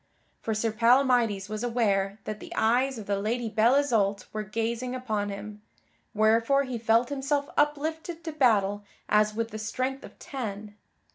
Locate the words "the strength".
9.51-10.03